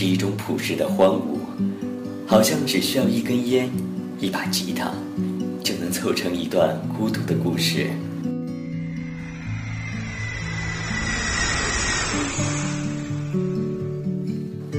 [0.00, 1.36] 是一种朴实的荒芜，
[2.26, 3.70] 好像只需要一根烟、
[4.18, 4.90] 一把吉他，
[5.62, 7.88] 就能凑成一段孤独的故事。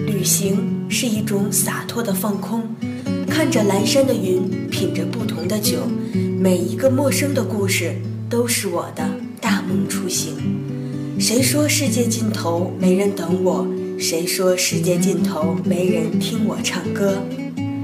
[0.07, 0.57] 旅行
[0.89, 2.63] 是一种洒脱的放空，
[3.27, 5.87] 看着蓝山的云，品着不同的酒，
[6.39, 7.93] 每一个陌生的故事
[8.27, 9.07] 都是我的
[9.39, 10.35] 大梦初醒。
[11.19, 13.67] 谁说世界尽头没人等我？
[14.01, 17.21] 谁说世界尽头没人听我唱歌？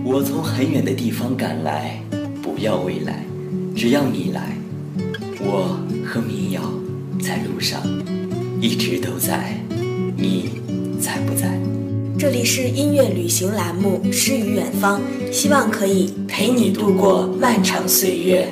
[0.04, 2.02] 我从很远的地方赶来，
[2.42, 3.24] 不要未来，
[3.76, 4.58] 只要你来。
[5.40, 6.74] 我和民谣
[7.22, 7.84] 在路上，
[8.60, 9.64] 一直都在，
[10.18, 10.50] 你
[11.00, 11.56] 在不在？
[12.18, 15.00] 这里是音乐旅行栏目《诗与远方》，
[15.32, 18.50] 希望可以陪你度过漫长岁月。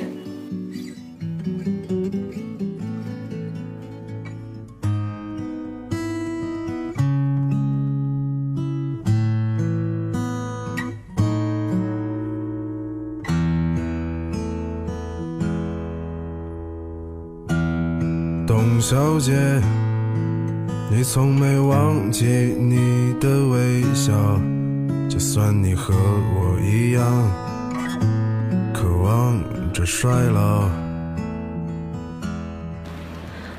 [18.80, 19.32] 小姐。
[20.88, 24.12] 你从没忘记你的微笑，
[25.08, 27.02] 就算你和我一样
[28.72, 29.38] 渴望
[29.72, 30.68] 着衰老。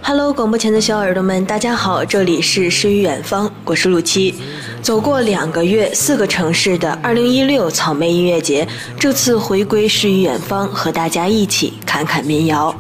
[0.01, 4.33] Hello，广播前的小耳朵们，大家好，这里是诗与远方，我是陆七。
[4.81, 8.65] 走过两个月、四个城市的2016草莓音乐节，
[8.97, 12.73] 这次回归诗与远方，和大家一起侃侃民谣。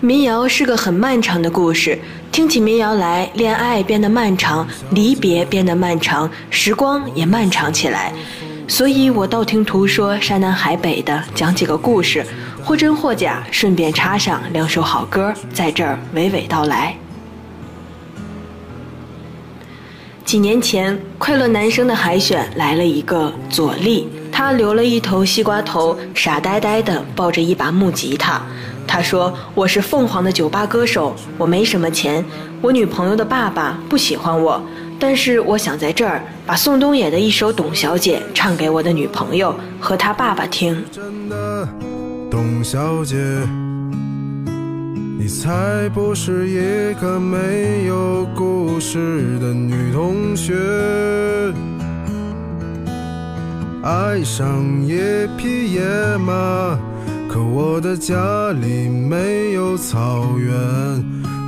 [0.00, 1.98] 民谣是个很漫长的故事。
[2.30, 8.12] 听起民谣来，恋爱变得漫长，离别变得漫长，时光也漫长起来。
[8.68, 12.24] 所以我道听途说、山南海北的讲几个故事，
[12.62, 16.94] 或真或假，顺便插上两首好歌，在这儿娓娓道来。
[20.24, 28.40] 几年前，快乐男声的海选来了一个左立，他留了一头西瓜头，傻呆呆的抱着一把木吉他。
[28.88, 32.24] 他说：“我是凤凰的酒吧歌手，我没什么钱。
[32.62, 34.60] 我女朋友的爸爸不喜欢我，
[34.98, 40.82] 但是我想在这儿把宋冬野的一首《董小姐》唱给我的女朋友和她爸爸听。”
[42.30, 43.16] 董小姐，
[45.18, 50.54] 你才不是一个没有故事的女同学，
[53.82, 54.98] 爱上一
[55.36, 55.82] 匹野
[56.18, 56.78] 马。
[57.38, 60.50] 可我的家里没有草原，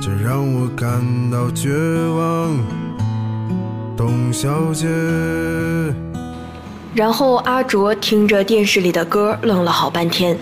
[0.01, 1.67] 这让我感到绝
[2.15, 2.57] 望，
[3.97, 4.87] 董小姐。
[6.95, 10.37] 然后阿卓听着电视里的歌，愣了好半天。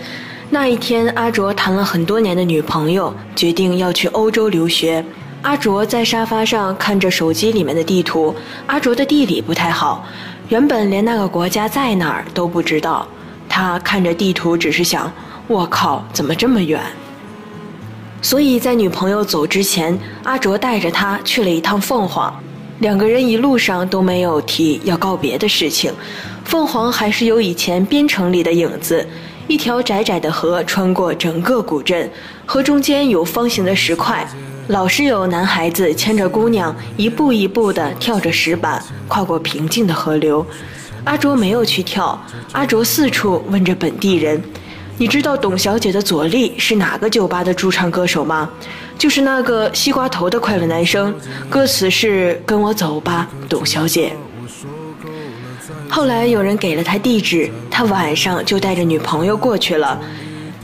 [0.52, 5.04] 那一天，阿卓谈了很多年的女朋友决定要去欧洲留学。
[5.42, 8.36] 阿卓在沙发上看着手机里面的地图。
[8.68, 10.06] 阿卓的地理不太好，
[10.50, 13.08] 原本连那个国家在哪儿都不知道。
[13.50, 15.12] 他看着地图，只是想。
[15.50, 16.80] 我靠，怎么这么远？
[18.22, 22.32] 所以在女朋友走之前，阿卓带着她去了一趟凤凰。
[22.82, 25.92] 两个人一路上都没有提要告别的事情。
[26.46, 29.04] 凤凰还是有以前边城里的影子，
[29.48, 32.08] 一条窄窄的河穿过整个古镇，
[32.46, 34.24] 河中间有方形的石块，
[34.68, 40.46] 老是有男孩子牵着姑娘一步一步地跳着石板跨过平静的河流。
[41.06, 42.22] 阿卓没有去跳，
[42.52, 44.40] 阿卓四处问着本地人。
[45.00, 48.50] 你知道董小姐的左立是哪个酒吧的驻唱歌手吗？
[48.98, 51.16] 就是那个西瓜头的快乐男生，
[51.50, 54.12] 歌词是“跟我走吧，董小姐”。
[55.90, 59.98] 后来有人给了他地址，他晚上就带着女朋友过去了。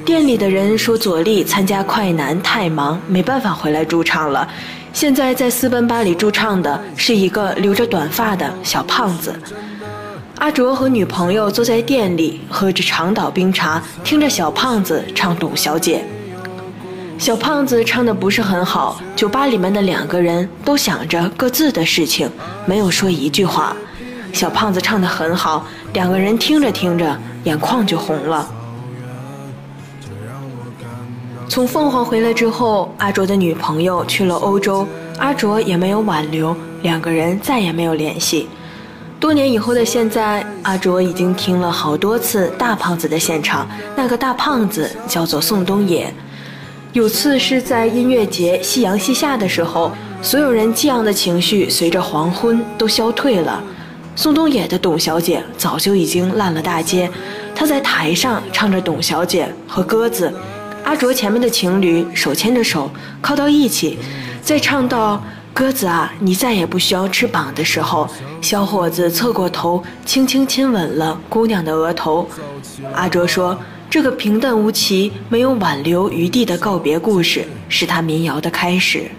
[0.03, 4.45] 店里的人说左立参加快男太忙，没办法回来驻唱了。
[4.91, 9.33] 现在在私奔吧里驻唱的是一个留着短发的小胖子。
[10.45, 16.05] 阿卓和女朋友坐在店里，喝着长岛冰茶，听着小胖子唱《董小姐》。
[17.19, 22.29] 小胖子唱的不是很好，酒吧里面的两个人都想着各自的事情，
[22.67, 23.75] 没有说一句话。
[24.33, 28.47] 小胖子唱的很好，两个人听着听着，眼眶就红了。
[31.49, 34.87] 从凤凰回来之后，阿卓的女朋友去了欧洲，
[35.17, 38.47] 阿卓也没有挽留，两个人再也没有联系。
[39.25, 43.67] 多年以后的现在，阿卓已经听了好多次大胖子的现场。
[43.95, 46.13] 那个大胖子叫做宋冬野。
[46.93, 49.91] 有次是在音乐节夕阳西下的时候，
[50.21, 53.63] 所有人激昂的情绪随着黄昏都消退了。
[54.15, 57.09] 宋冬野的《董小姐》早就已经烂了大街。
[57.55, 60.31] 他在台上唱着《董小姐》和鸽子，
[60.83, 62.91] 阿卓前面的情侣手牵着手
[63.23, 63.97] 靠到一起，
[64.43, 65.19] 再唱到
[65.55, 68.09] 鸽子啊，你再也不需要翅膀的时候，
[68.41, 72.27] 小伙子侧过头，轻轻亲吻了姑娘的额头。
[72.93, 73.57] 阿卓说
[73.89, 79.09] ：“这个平淡无奇、没有挽留余地的告别故事，是他民谣的开始。”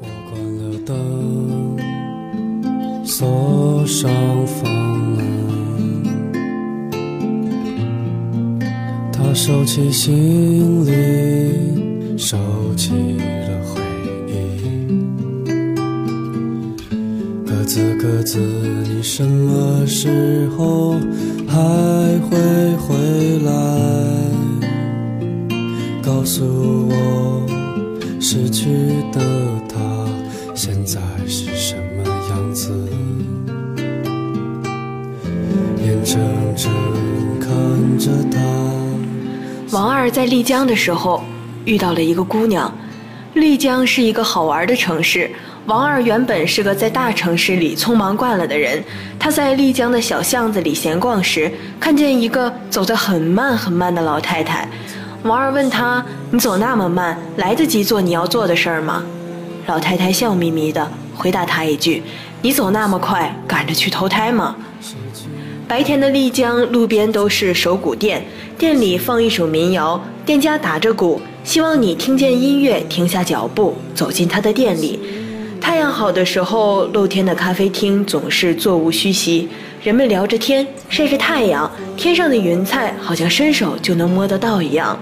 [0.00, 1.76] 我关了灯，
[3.04, 4.08] 锁上
[4.46, 6.06] 房门，
[9.12, 12.38] 他收起行李，收
[12.76, 12.92] 起
[17.78, 18.38] 鸽子，鸽子，
[18.88, 20.94] 你什么时候
[21.46, 21.56] 还
[22.28, 22.36] 会
[22.76, 23.52] 回来？
[26.02, 27.46] 告诉我，
[28.20, 28.66] 失去
[29.12, 29.20] 的
[29.68, 29.78] 他
[30.56, 32.72] 现在是什么样子？
[35.84, 36.18] 眼睁
[36.56, 36.72] 睁
[37.38, 37.48] 看
[37.98, 38.40] 着他。
[39.70, 41.22] 王二在丽江的时候
[41.64, 42.76] 遇到了一个姑娘。
[43.34, 45.30] 丽江是一个好玩的城市。
[45.68, 48.82] 王二原本是个在大城市里匆忙惯了的人，
[49.18, 54.66] 他在丽江的小巷子里闲逛时，看见一个走得很慢很慢的老太太。
[55.24, 59.04] 王二问他：“你走那么慢，来得及做你要做的事儿吗？”
[59.68, 62.02] 老太太笑眯眯地回答他一句
[62.40, 64.56] ：“你走那么快，赶着去投胎吗？”
[65.68, 68.24] 白天的丽江路边都是手鼓店，
[68.56, 74.98] 店里放一首民谣，店家打着鼓，希望你听见音乐停下脚步，走进他的店里。
[75.68, 79.46] 太阳好的时候，露天的咖啡厅总是座无虚席，
[79.82, 84.98] 人们聊着天，晒着太阳，天上的云彩好像伸手就能摸得到一样。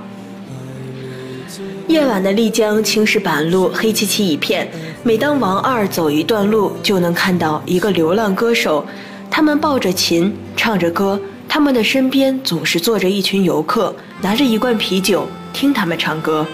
[1.86, 4.68] 夜晚的丽江青石板路黑漆漆一片，
[5.04, 8.84] 每当王二走一段路，就能看到一个流浪歌手，
[9.30, 11.18] 他们抱着琴唱着歌，
[11.48, 16.44] 他们的身边总是坐着一群游客，拿着一罐啤酒听他们唱歌。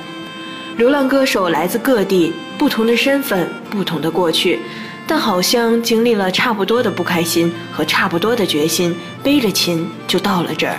[0.76, 2.32] 流浪歌手来自各地，
[2.62, 4.60] 不同的身份，不同的过去，
[5.04, 10.76] 但好像经历了差不多的不开心和差不多的决心，背着琴就到了这儿。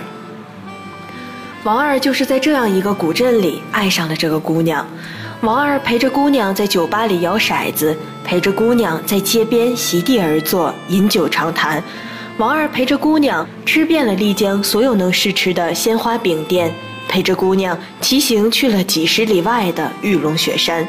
[1.62, 4.86] 王二就是在这样一个古镇里爱上了这个姑娘。
[5.42, 7.94] 王二陪着姑娘在酒吧里摇骰子，
[8.24, 11.84] 陪着姑娘在街边席地而坐，饮酒长谈。
[12.38, 16.72] 王二陪着姑娘吃遍了丽江所有能试吃的鲜花饼店，
[17.10, 20.88] 陪着姑娘骑行去了几十里外的玉龙雪山。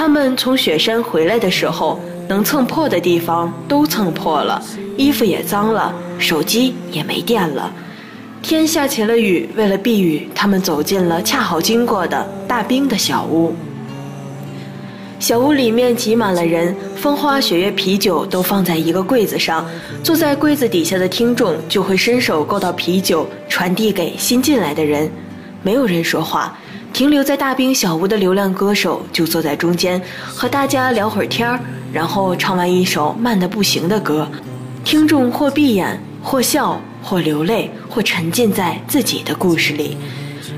[0.00, 4.58] 他们从雪山回来的时候，能蹭破的地方都蹭破了，
[4.96, 7.70] 衣服也脏了，手机也没电了。
[8.40, 13.54] 天下起了雨，为了避雨，他们走进了恰好经过的大冰的小屋。
[15.18, 19.66] 小屋里面挤满了人，风花雪月啤酒都放在一个柜子上，
[20.02, 25.10] 坐在柜子底下的听众就会伸手够到啤酒，传递给新进来的人。
[25.62, 26.58] 没有人说话，
[26.92, 31.58] 停留在大冰小屋的流浪歌手就坐在中间，和大家聊会儿天儿，
[31.92, 34.28] 然后唱完一首慢得不行的歌，
[34.84, 36.80] 听众或闭眼，或笑。
[37.02, 39.96] 或流泪，或沉浸在自己的故事里。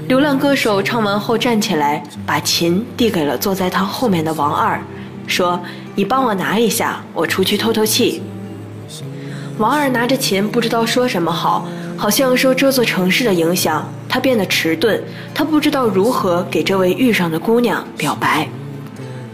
[0.08, 4.82] 流浪歌手唱完后站起来，把琴递给了坐在他后面的王二，
[5.28, 5.60] 说
[5.94, 8.20] ：“你帮我拿一下，我出去透透气。”
[9.58, 15.02] 王二拿着琴，不知道说什么好，好像受这座城市的影响，他变得迟钝，
[15.34, 18.46] 他不知道如何给这位遇上的姑娘表白，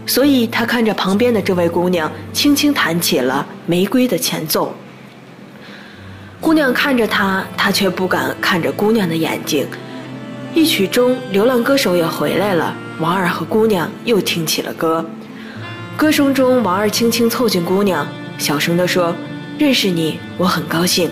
[0.05, 4.73] 所以他看着旁边的这位姑娘，轻轻弹起了玫瑰的前奏。
[6.39, 9.67] 姑娘看着他，他却不敢看着姑娘的眼睛。
[10.55, 12.73] 一曲终，流浪歌手也回来了。
[13.01, 15.05] 王二和姑娘又听起了歌。
[15.97, 18.07] 歌声中，王二轻轻凑近姑娘，
[18.37, 19.13] 小声地说
[19.59, 21.11] ：“认识你，我很高兴。”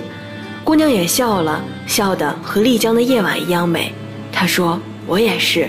[0.63, 3.91] 姑娘也笑了，笑得和丽江的夜晚一样美。
[4.31, 5.67] 他说：“我也是。”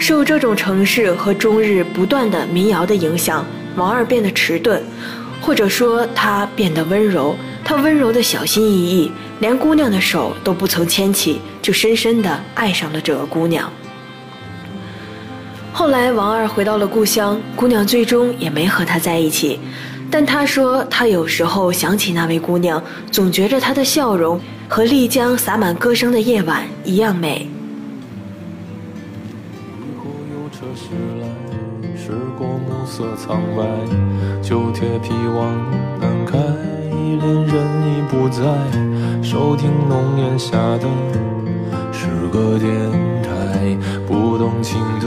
[0.00, 3.44] 受这种城市和终日不断的民谣的影响，
[3.76, 4.82] 王二变得迟钝，
[5.40, 7.36] 或者说他变得温柔。
[7.62, 13.70] 他温柔的小心翼翼，连姑娘的手都不曾牵起，就深深的爱上了这个姑娘。
[15.72, 19.60] 后来，王二回到了故乡，姑娘最终也没和他在一起。
[20.12, 27.48] 但他说，他有时候想起那位姑娘，总觉着她的笑容和丽江洒满歌声的夜晚一样美。
[29.78, 30.90] 以后有车驶
[31.20, 31.28] 来，
[31.96, 33.62] 驶过暮色苍白，
[34.42, 35.54] 旧铁皮往
[36.00, 36.36] 南开，
[36.90, 37.54] 恋人
[37.86, 38.42] 已不在，
[39.22, 40.88] 收听浓烟下的
[41.92, 42.68] 是个电
[43.22, 43.76] 台，
[44.08, 45.06] 不动情的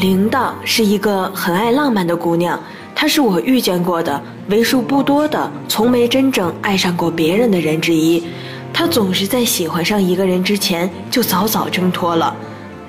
[0.00, 2.58] 铃铛是一个很爱浪漫的姑娘，
[2.94, 8.24] 她是我遇见过的为数不多的从没真正爱上过别人的人之一。
[8.72, 12.34] 她总是在喜欢上一个人之前就早早挣脱了。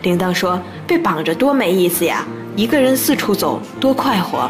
[0.04, 2.26] 铃铛说：“被绑着多没意思呀，
[2.56, 4.50] 一个人四处走多快活。”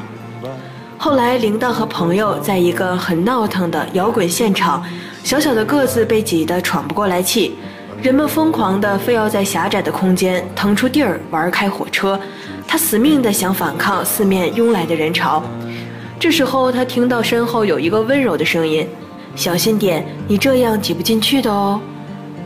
[0.99, 4.85] 后来，铃铛和朋友在一个很闹腾的摇滚现场，
[5.23, 7.55] 小小的个子被挤得喘不过来气，
[8.03, 12.19] 人们疯狂地非要在狭窄的空间腾出地儿玩开火车。
[12.71, 15.43] 他死命地想反抗四面拥来的人潮，
[16.17, 18.87] 这时候他听到身后有一个温柔的声音
[19.35, 21.81] ：“小心点，你这样挤不进去的哦。”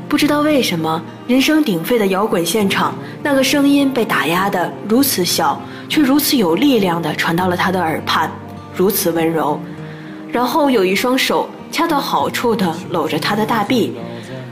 [0.10, 8.28] 不知道为什么，人声鼎沸的摇滚现场，那个声音被打压得如此小，却如此有力量地传到了他的耳畔，
[8.74, 9.60] 如此温柔。
[10.32, 13.94] 然后有一双手恰到好处地搂着他的大臂，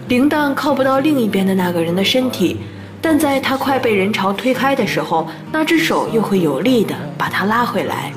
[0.08, 2.58] 铃铛靠不到另一边的那个人的身体。
[3.04, 8.14] 但在他快被人潮推开的时候，那只手又会有力的把他拉回来。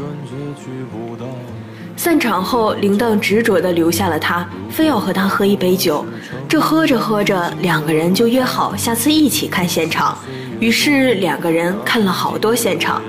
[1.97, 6.07] 散场后，铃铛执着地留下了他，非要和他喝一杯酒。
[6.49, 10.17] 这喝着喝着，两个人就约好下次一起看现场。
[10.61, 13.03] 于是两个人看了好多现场。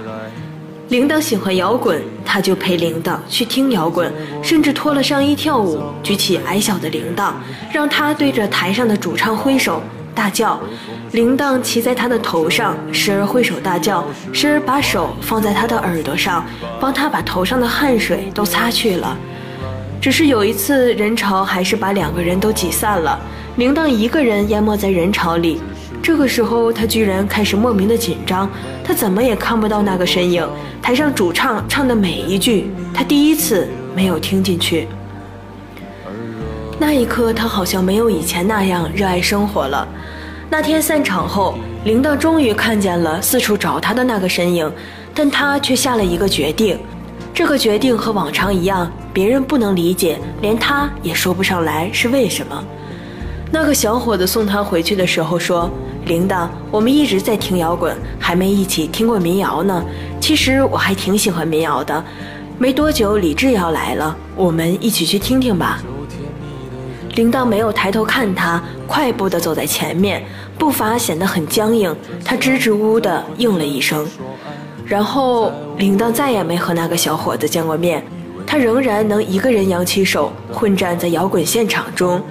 [0.90, 7.34] 铃铛喜欢摇滚，他就陪铃铛去听摇滚，甚至脱了上衣跳舞，举起矮小的铃铛，
[7.72, 9.80] 让他对着台上的主唱挥手。
[10.18, 10.60] 大叫，
[11.12, 16.44] 铃铛骑在他的头上，时而挥手大叫，时而把手放在他的耳朵上，
[16.80, 19.16] 帮他把头上的汗水都擦去了。
[20.02, 23.20] 只是有一次，人潮还是把两个人都挤散了，
[23.58, 25.62] 铃铛一个人淹没在人潮里。
[26.02, 28.50] 这个时候，他居然开始莫名的紧张，
[28.84, 30.48] 他怎么也看不到那个身影。
[30.82, 34.88] 台上主唱唱的每一句，他第一次没有听进去。
[36.80, 39.86] 那一刻，他好像没有以前那样热爱生活了。
[40.50, 44.72] 那天散场后，铃铛终于看见了四处找他的那个身影，
[45.14, 46.80] 但他却下了一个决定。
[47.34, 52.64] 这个决定和往常一样，别人不能理解，连他也说不上来是为什么。
[53.52, 55.70] 那个小伙子送他回去的时候说
[56.08, 59.84] ：“铃铛，我们一直在听摇滚，还没一起听过民谣呢。
[60.22, 62.04] 其实我还挺喜欢民谣的。
[62.58, 65.84] 没多久，李志要来了，我们一起去听听吧。”
[67.18, 70.24] 铃铛没有抬头看他，快步地走在前面，
[70.56, 71.94] 步伐显得很僵硬。
[72.24, 74.06] 他支支吾吾地应了一声，
[74.86, 78.06] 然后铃铛再也没和那个小伙子见过面。
[78.46, 82.22] 他仍然能一个人扬起手，混战在摇滚现场中。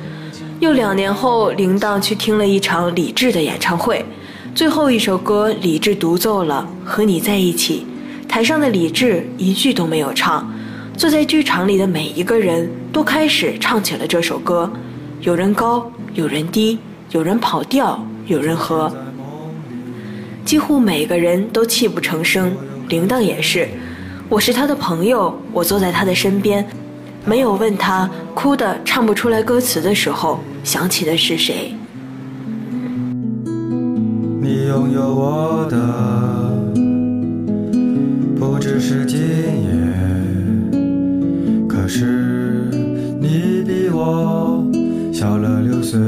[0.61, 4.07] 又两年后，铃铛去听了一场李志的演唱会，
[4.55, 7.85] 最后一首歌李志独奏了《和你在一起》，
[8.31, 10.49] 台上的李志一句都没有唱。
[10.97, 14.71] 坐在剧场里的每一个人都开始唱起了这首歌，
[15.21, 16.79] 有人高，有人低，
[17.11, 18.91] 有人跑调，有人和，
[20.43, 22.50] 几乎每个人都泣不成声。
[22.88, 23.69] 铃铛也是，
[24.31, 26.67] 我是他的朋友，我坐在他的身边，
[27.26, 31.75] 没有问他哭的唱不出来歌词的时候想起的是谁。
[34.41, 35.76] 你拥有我的，
[38.38, 39.86] 不只是今夜。
[41.87, 42.69] 可是
[43.21, 44.69] 你比我
[45.12, 46.00] 小了六岁。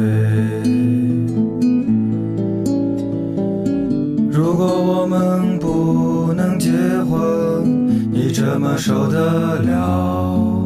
[4.28, 6.72] 如果我们不能结
[7.08, 10.64] 婚，你怎么受得了？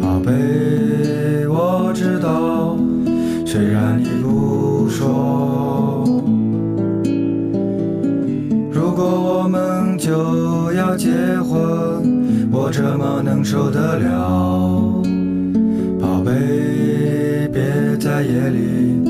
[0.00, 0.32] 宝贝，
[13.36, 15.02] 能受得了？
[16.00, 16.32] 宝贝，
[17.52, 17.62] 别
[18.00, 19.04] 在夜里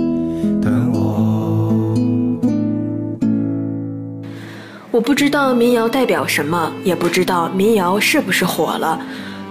[0.60, 1.94] 等我。
[4.90, 9.00] 我不知道民谣代表什么，也不知道民谣是不是火了。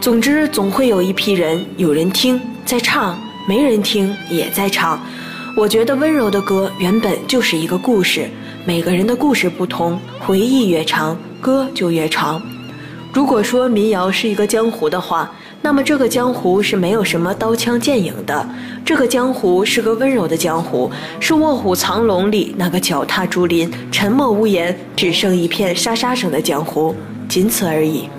[0.02, 3.18] 总之，总会有一批人，有人听在唱，
[3.48, 5.00] 没人听也在唱。
[5.56, 8.30] 我觉得温柔的歌原本就是一个故事，
[8.66, 12.42] 每个人的故事不同，回忆越长，歌就越长。
[13.16, 15.32] 如果说民谣是一个江湖的话，
[15.62, 18.46] 那么这个江湖是没有什么刀枪剑影的。
[18.84, 20.92] 这个江湖是个温柔的江湖，
[21.22, 26.94] 是卧虎藏龙里那个脚踏竹林、沉默无言、只剩一片沙沙声的江湖，
[27.30, 28.10] 仅此而已。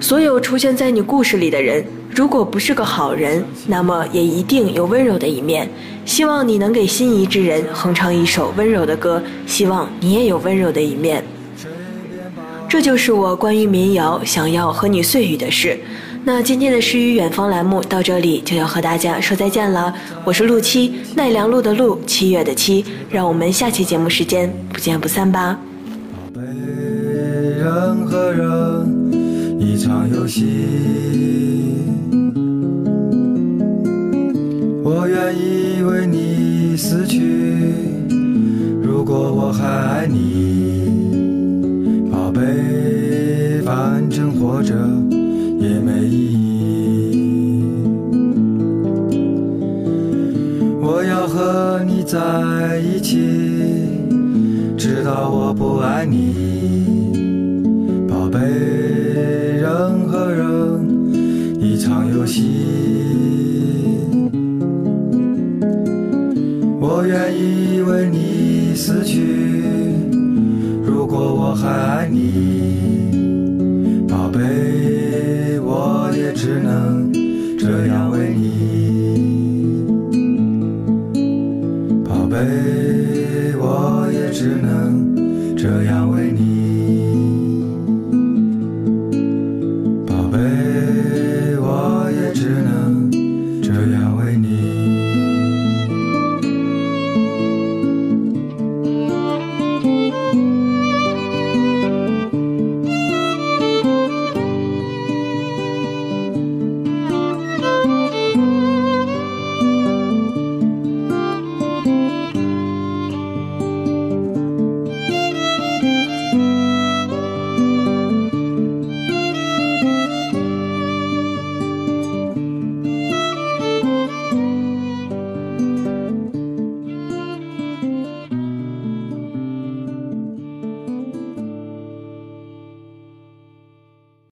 [0.00, 5.70] 所有出现在你故事里的人，如果不是个好人，那么也一定有温柔的一面。
[6.04, 11.22] 希望你能给心仪之人哼唱一首温柔的歌，希望你也有温柔的一面。
[12.76, 15.78] 这就是我关于民谣想要和你碎语的事。
[16.26, 19.94] 那今天的诗与远方栏目到这里就要和大家说再见了。
[20.26, 25.58] 我是陆七，奈良路的路，七月的七，让我们下期节目时间不见不散吧。
[26.34, 30.44] 被人和人一场游戏，
[34.84, 37.22] 我愿意为你死去。
[38.82, 41.05] 如果我还爱你，
[42.36, 44.74] 宝贝，反正活着。
[45.58, 47.64] 也没意义。
[50.82, 53.16] 我要和你在一起，
[54.76, 56.34] 直到我不爱你，
[58.06, 58.38] 宝贝。
[59.58, 60.86] 人和人
[61.58, 62.42] 一场游戏，
[66.78, 69.25] 我愿意为你死去。
[71.56, 72.95] 还爱你，